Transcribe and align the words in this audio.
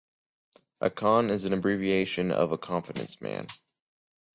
‘A 0.81 0.89
con’ 0.89 1.29
is 1.29 1.45
an 1.45 1.53
abbreviation 1.53 2.31
of 2.31 2.59
confidence 2.59 3.21
man. 3.21 3.45